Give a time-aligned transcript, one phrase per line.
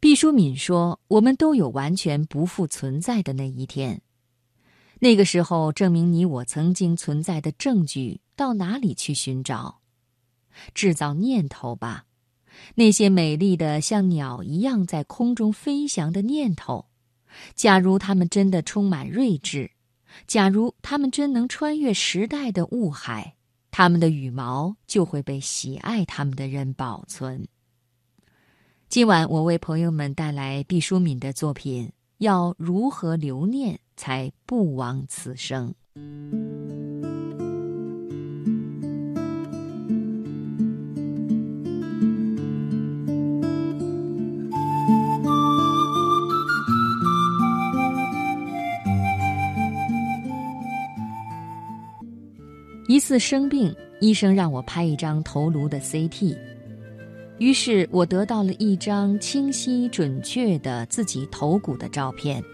[0.00, 4.00] 毕淑敏说：“我们都有完全不复存在的那一天，
[4.98, 9.82] 那个时候，证明你我曾经存在的证据到哪里去寻找？
[10.72, 12.06] 制造念头吧，
[12.74, 16.86] 那些美丽的像鸟一样在空中飞翔的念头。
[17.54, 19.70] 假如他们真的充满睿智，
[20.26, 23.36] 假如他们真能穿越时代的雾海，
[23.70, 27.46] 他们的羽毛就会被喜爱他们的人保存。”
[28.90, 35.72] 今晚我为朋友们带来毕淑敏的作品，要如何留念才不枉此生？
[52.88, 56.36] 一次生病，医生让我拍一张头颅的 CT。
[57.40, 62.44] 于是我得到了一张清晰准确的自己头骨的照片。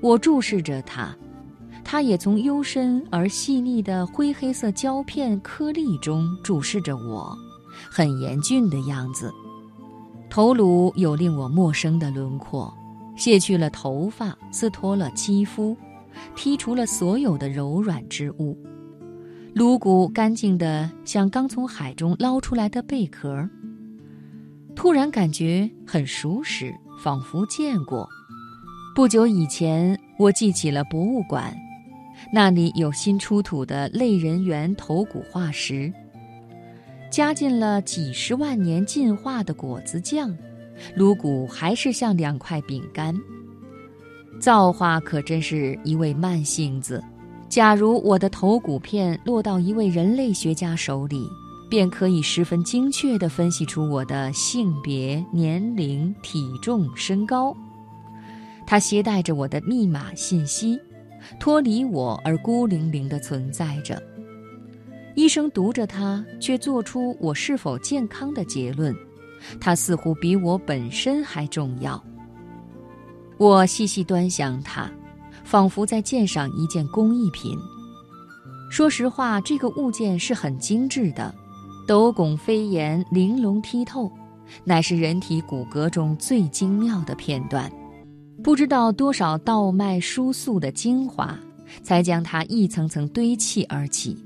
[0.00, 1.12] 我注视着它，
[1.82, 7.36] 它也从幽深而细腻的灰黑色胶片颗粒中注视着我，
[7.90, 9.28] 很严峻的样子。
[10.30, 12.72] 头颅有令我陌生的轮廓，
[13.16, 15.76] 卸去了头发，撕脱了肌肤，
[16.36, 18.56] 剔除了所有的柔软之物。
[19.52, 23.48] 颅骨干净的像刚从海中捞出来的贝壳。
[24.76, 28.08] 突然感觉很熟识，仿佛见过。
[28.94, 31.56] 不久以前，我记起了博物馆，
[32.32, 35.92] 那里有新出土的类人猿头骨化石，
[37.10, 40.36] 加进了几十万年进化的果子酱，
[40.94, 43.14] 颅骨还是像两块饼干。
[44.40, 47.02] 造化可真是一位慢性子。
[47.48, 51.28] 假如我的头骨片落到一位人类学家手里，
[51.68, 57.56] 便可以十分精确地分析出我的性别、年龄、体重、身高。
[58.66, 60.78] 它携带着我的密码信息，
[61.38, 64.02] 脱离我而孤零零地存在着。
[65.14, 68.94] 医生读着它，却做出我是否健康的结论。
[69.60, 72.02] 它似乎比我本身还重要。
[73.36, 74.90] 我细细端详它，
[75.44, 77.58] 仿佛在鉴赏一件工艺品。
[78.70, 81.32] 说实话，这个物件是很精致的。
[81.86, 84.10] 斗拱飞檐，玲珑剔透，
[84.64, 87.70] 乃是人体骨骼中最精妙的片段。
[88.42, 91.38] 不知道多少道脉输素的精华，
[91.82, 94.16] 才将它一层层堆砌而起；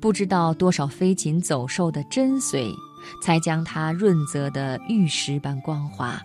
[0.00, 2.72] 不知道多少飞禽走兽的真髓，
[3.22, 6.18] 才将它润泽的玉石般光滑。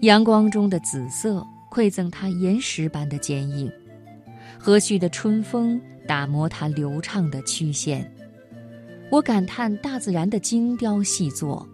[0.00, 3.68] 阳光中的紫色，馈赠它岩石般的坚硬；
[4.58, 8.10] 和煦的春风，打磨它流畅的曲线。
[9.12, 11.68] 我感叹大自然的精雕细作，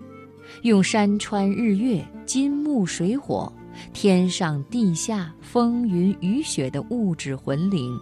[0.62, 3.50] 用山川日月、金木水火、
[3.92, 7.96] 天上地下、风云雨雪的物质魂灵，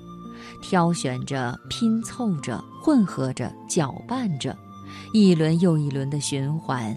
[0.62, 4.56] 挑选着、拼凑着、混合着、搅拌着，
[5.12, 6.96] 一轮又一轮的循环，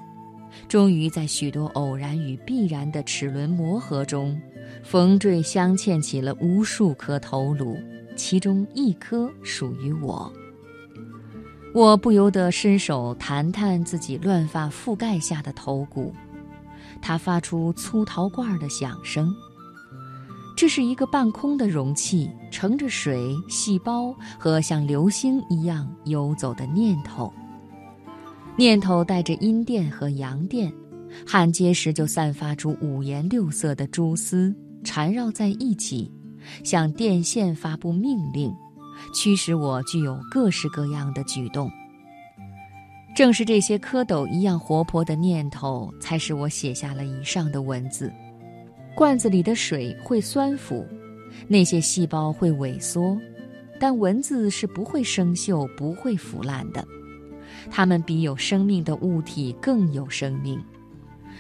[0.69, 4.39] 终于在许多偶然与必然的齿轮磨合中，
[4.81, 7.78] 缝缀镶嵌起了无数颗头颅，
[8.16, 10.31] 其中一颗属于我。
[11.72, 16.12] 我不由得伸手弹弹自己乱发覆盖下的头骨，
[17.00, 19.34] 它发出粗陶罐的响声。
[20.58, 27.31] 这是一个半空的容器，盛着水、细胞和像流星一样游走的念头。
[28.58, 30.74] 念头带着阴电和阳电，
[31.25, 34.53] 焊接时就散发出五颜六色的蛛丝，
[34.84, 36.12] 缠绕在一起，
[36.63, 38.53] 向电线发布命令。
[39.13, 41.71] 驱使我具有各式各样的举动。
[43.15, 48.11] 正是这些蝌蚪一样活泼的念头，才使我写下了以上的文字。
[48.95, 50.85] 罐子里的水会酸腐，
[51.47, 53.17] 那些细胞会萎缩，
[53.79, 56.85] 但文字是不会生锈、不会腐烂的。
[57.69, 60.61] 它们比有生命的物体更有生命。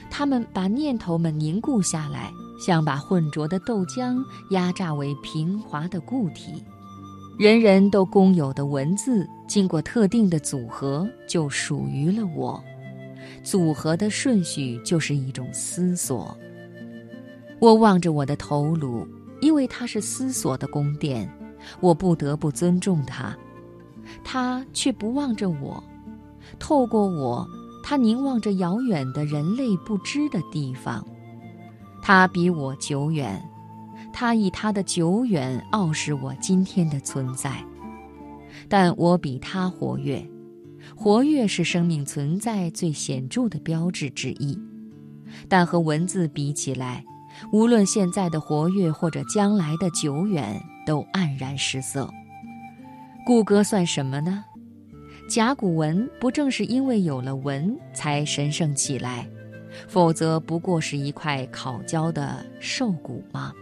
[0.09, 6.63] 它们把念头们凝固下来，像把浑浊的豆浆压榨为平滑的固体。
[7.39, 12.61] 人人都共有的文字，经过特定的组合，就属于了我。
[13.41, 16.37] 组合的顺序就是一种思索。
[17.61, 19.07] 我望着我的头颅，
[19.39, 21.31] 因为它是思索的宫殿，
[21.79, 23.33] 我不得不尊重它。
[24.21, 25.81] 它却不望着我，
[26.59, 27.47] 透过我，
[27.81, 31.07] 它凝望着遥远的人类不知的地方。
[32.01, 33.41] 它比我久远。
[34.11, 37.63] 他以他的久远傲视我今天的存在，
[38.67, 40.23] 但我比他活跃。
[40.95, 44.57] 活跃是生命存在最显著的标志之一。
[45.47, 47.03] 但和文字比起来，
[47.51, 52.09] 无论现在的活跃或者将来的久远，都黯然失色。
[53.25, 54.43] 故歌算什么呢？
[55.29, 59.29] 甲骨文不正是因为有了文才神圣起来，
[59.87, 63.53] 否则不过是一块烤焦的兽骨吗？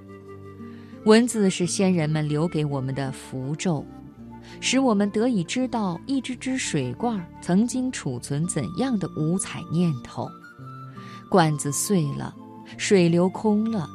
[1.08, 3.82] 文字是先人们留给我们的符咒，
[4.60, 10.28] 使我们得以知道一只只水罐曾经储存怎样的五彩念头。
[11.32, 12.36] 罐子碎了，
[12.78, 13.88] 水流空了，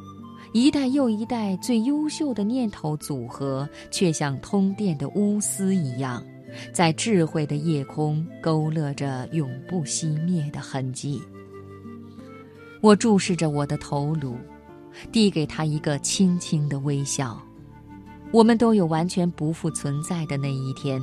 [0.55, 6.25] 一代又一代最优秀的念头组合，却像通电的钨丝一样。
[6.73, 11.21] 在智慧的夜空勾勒着永不熄灭的痕迹。
[12.81, 14.35] 我注视着我的头颅，
[15.11, 17.41] 递给他一个轻轻的微笑。
[18.33, 21.01] 我们都有完全不复存在的那一天，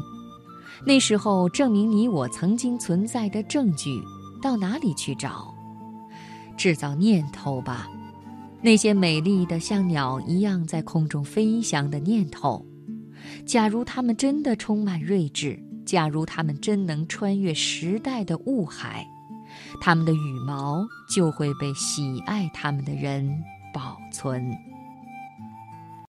[0.85, 4.01] 那时候证明你我曾经存在的证据，
[4.41, 5.53] 到哪里去找？
[6.57, 7.87] 制造念头吧，
[8.61, 12.65] 那些美丽的像鸟一样在空中飞翔的念头。
[13.45, 19.05] 假如他们真的充满睿智，假如他们真能穿越时代的雾海，
[19.79, 23.31] 他们的羽毛就会被喜爱他们的人
[23.71, 24.68] 保存。